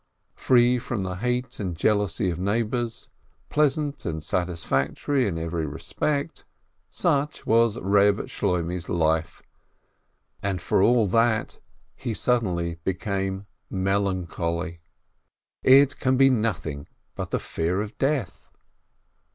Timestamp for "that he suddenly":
11.05-12.77